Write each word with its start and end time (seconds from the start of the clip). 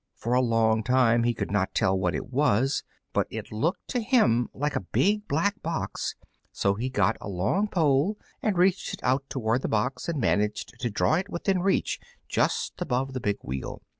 For 0.15 0.33
a 0.33 0.41
long 0.41 0.81
time 0.81 1.21
he 1.25 1.35
could 1.35 1.51
not 1.51 1.75
tell 1.75 1.95
what 1.95 2.15
it 2.15 2.33
was, 2.33 2.81
but 3.13 3.27
it 3.29 3.51
looked 3.51 3.87
to 3.89 3.99
him 4.01 4.49
like 4.51 4.75
a 4.75 4.79
big 4.91 5.27
black 5.27 5.61
box; 5.61 6.15
so 6.51 6.73
he 6.73 6.89
got 6.89 7.17
a 7.21 7.29
long 7.29 7.67
pole 7.67 8.17
and 8.41 8.57
reached 8.57 8.95
it 8.95 9.03
out 9.03 9.23
towards 9.29 9.61
the 9.61 9.67
box 9.67 10.09
and 10.09 10.19
managed 10.19 10.73
to 10.79 10.89
draw 10.89 11.13
it 11.13 11.29
within 11.29 11.59
reach 11.61 11.99
just 12.27 12.81
above 12.81 13.13
the 13.13 13.19
big 13.21 13.37
wheel. 13.43 13.83